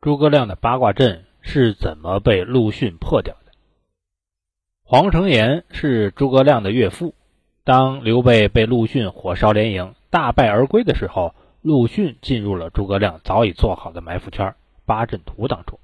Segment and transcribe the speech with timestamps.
[0.00, 3.50] 诸葛亮的八卦阵是怎么被陆逊破掉的？
[4.84, 7.14] 黄承彦是诸葛亮的岳父。
[7.64, 14.54] 当刘备被陆逊火烧连营，大败而归的时候，陆逊进入了诸葛亮早已做好的埋伏圈
[14.86, 15.80] 八阵图当中。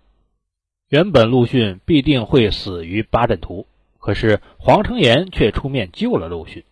[0.88, 3.66] 原本陆逊必定会死于八阵图，
[3.98, 6.62] 可是黄承彦却出面救了陆逊。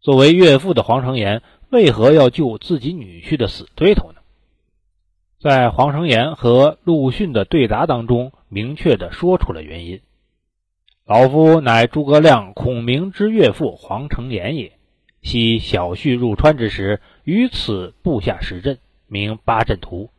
[0.00, 4.21] 作为岳父的黄承彦，为何要救自己女婿的死对头呢？
[5.42, 10.00] 在黄承彦和陆逊的对答当中，明确的说出了原因。
[11.04, 14.78] 老夫乃诸葛亮孔明之岳父黄承彦也。
[15.20, 18.78] 昔小婿入川之时，于此布下十阵，
[19.08, 20.10] 名八阵图。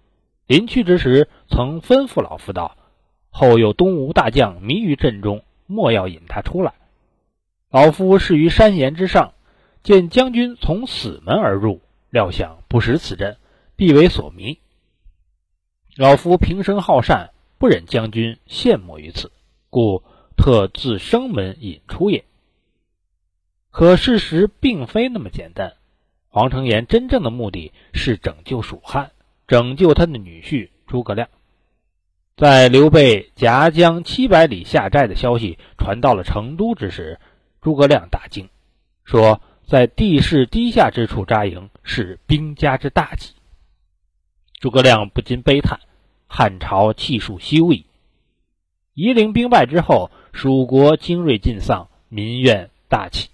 [0.46, 2.76] 临去之时，曾吩咐老夫道
[3.32, 6.74] ：“后有东吴大将迷于阵中，莫要引他出来。”
[7.72, 9.32] 老夫是于山岩之上，
[9.84, 13.38] 见将军从死门而入，料想不识此阵，
[13.78, 14.60] 必为所迷。
[15.96, 19.32] 老夫平生好善，不忍将军陷没于此，
[19.70, 20.04] 故。
[20.36, 22.26] 特自生门引出也。
[23.70, 25.76] 可事实并非那么简单。
[26.28, 29.12] 黄承彦真正的目的是拯救蜀汉，
[29.48, 31.30] 拯救他的女婿诸葛亮。
[32.36, 37.20] 在刘备夹江七百里下寨的消息传到了成都之时，
[37.62, 38.50] 诸葛亮大惊，
[39.06, 39.40] 说
[39.70, 43.36] ：“在地势低下之处扎营是兵家之大忌。”
[44.60, 45.80] 诸葛亮不禁悲叹
[46.34, 47.86] ：“汉朝气数休矣。”
[48.96, 50.10] 夷陵兵败之后。
[50.36, 53.30] 蜀国精锐尽丧，民怨大起，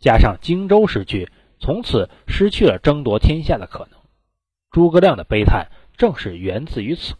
[0.00, 4.00] 加上荆州失去，从此失去了争夺天下的可能。
[4.72, 7.14] 诸葛亮的悲叹正是源自于此。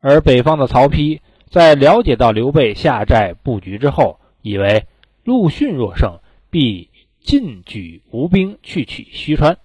[0.00, 4.86] 而北方的曹丕在了解到刘备下寨布局之后，以为
[5.24, 9.56] 陆逊若胜，必进举吴兵去取西川。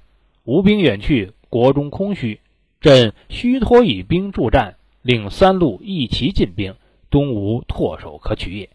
[0.46, 2.40] 吴兵远去，国中空虚，
[2.80, 6.76] 朕虚托以兵助战，令三路一齐进兵。
[7.10, 8.70] 东吴唾手可取也。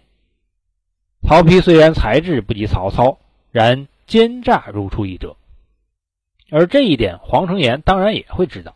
[1.20, 3.18] 曹丕虽然才智不及曹操，
[3.50, 5.36] 然奸诈如出一辙。
[6.50, 8.74] 而这一点，黄承彦当然也会知道。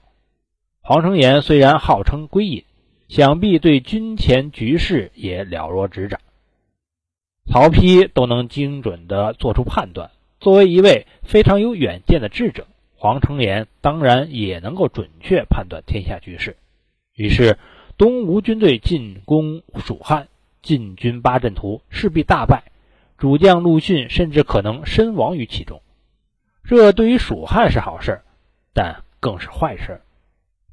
[0.83, 2.65] 黄承彦虽然号称归隐，
[3.09, 6.21] 想必对军前局势也了若指掌。
[7.51, 16.57] 曹丕都能精准地做出判断，作为一位非常有远见的智者，黄承彦当然也能够准确判断天下局势。
[17.15, 17.59] 于是。
[17.99, 20.29] 东吴军队进攻蜀汉，
[20.61, 22.65] 进军八阵图势必大败，
[23.17, 25.81] 主将陆逊甚至可能身亡于其中。
[26.63, 28.21] 这对于蜀汉是好事，
[28.75, 30.03] 但更是坏事。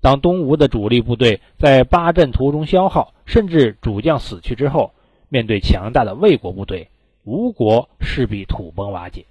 [0.01, 4.91] 当东吴的主力部队在八阵图中消耗，甚至主将死去之后，
[5.29, 6.90] 面对强大的魏国部队，
[7.23, 9.28] 吴国势必土崩瓦解。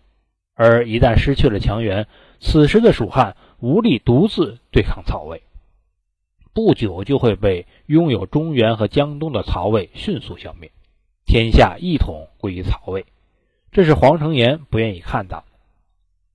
[0.54, 2.06] 而一旦失去了强援，
[2.44, 5.42] 此时的蜀汉无力独自对抗曹魏。
[6.52, 10.70] 不久就会被拥有中原和江东的曹魏迅速消灭，
[11.24, 13.06] 天下一统归于曹魏，
[13.70, 15.44] 这是黄承彦不愿意看到的。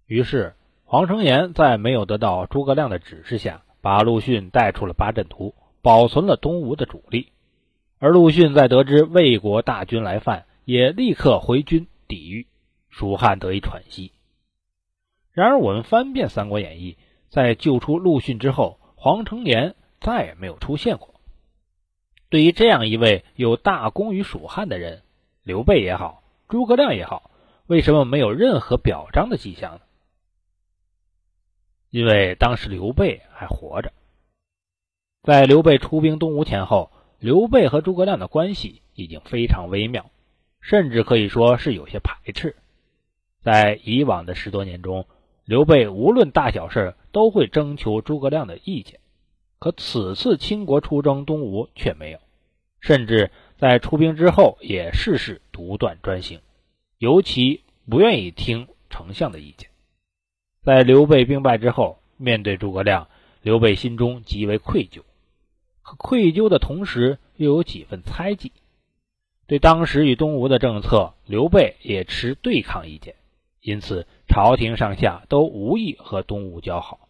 [0.07, 7.27] 于是，黄承彦在没有得到诸葛亮的指示下，把陆逊带出了八阵图，保存了东吴的主力。
[7.99, 12.47] 而陆逊在得知魏国大军来犯，也立刻回军抵御，
[12.89, 14.13] 蜀汉得以喘息。
[15.37, 16.93] 然而，我们翻遍《三国演义》，
[17.29, 19.75] 在救出陆逊之后，黄承彦。
[19.99, 21.19] 再也没有出现过。
[22.29, 25.03] 对于这样一位有大功于蜀汉的人，
[25.43, 27.31] 刘备也好，诸葛亮也好，
[27.67, 29.81] 为什么没有任何表彰的迹象呢？
[31.89, 33.91] 因为当时刘备还活着。
[35.23, 40.09] 在刘备出兵东吴前后，刘备和诸葛亮的关系已经非常微妙，
[40.61, 42.55] 甚至可以说是有些排斥。
[43.41, 45.07] 在以往的十多年中，
[45.47, 48.99] 刘备无论大小事都会征求诸葛亮的意见。
[49.59, 52.19] 可此次倾国出征东吴却没有，
[52.81, 56.41] 甚至在出兵之后也事事独断专行，
[56.97, 59.69] 尤其不愿意听丞相的意见。
[60.63, 63.07] 在刘备兵败之后，面对诸葛亮，
[63.41, 65.03] 刘备心中极为愧疚，
[65.81, 68.51] 可愧疚的同时又有几分猜忌。
[69.47, 73.15] 对当时与东吴的政策，刘备也持对抗意见，
[73.61, 74.05] 因此
[74.37, 77.09] 朝廷上下都无意和东吴交好。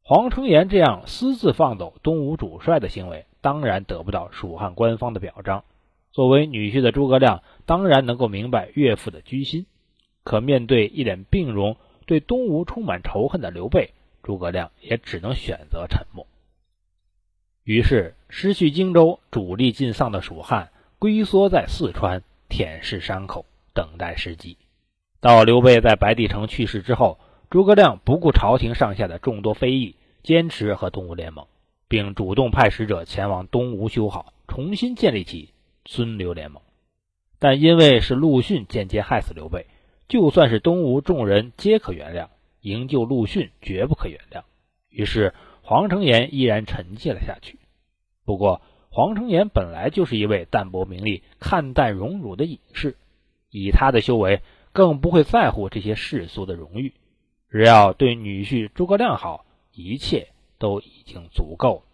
[0.00, 5.64] 黄承彦这样私自放走东吴主帅的行为，当然得不到蜀汉官方的表彰。
[6.12, 9.66] 作为女婿的诸葛亮，当然能够明白岳父的居心。
[10.24, 11.76] 可面对一脸病容、
[12.06, 16.26] 对东吴充满仇恨的刘备，诸葛亮也只能选择沉默。
[17.64, 23.44] 于是，失去荆州、主力尽丧的蜀汉，龟缩在四川，舔舐伤口，
[23.74, 24.56] 等待时机。
[25.20, 27.18] 到刘备在白帝城去世之后，
[27.50, 29.96] 诸葛亮不顾朝廷上下的众多非议。
[30.22, 31.46] 坚持和东吴联盟，
[31.88, 35.54] 并主动派使者前往东吴修好，重新建立起
[35.86, 36.60] 孙刘联盟。
[37.38, 39.66] 但因为是陆逊间接害死刘备，
[40.08, 42.28] 就算是东吴众人皆可原谅，
[42.60, 44.42] 营救陆逊绝不可原谅。
[44.90, 45.32] 于是
[45.62, 47.58] 黄承彦依然沉寂了下去。
[48.26, 52.98] 不过黄承彦本来就是一位淡泊名利、看淡荣辱的隐士，
[53.48, 56.94] 以他的修为，更不会在乎这些世俗的荣誉。
[57.50, 60.28] 只要对女婿诸葛亮好，一切
[60.58, 61.89] 都已经足够了。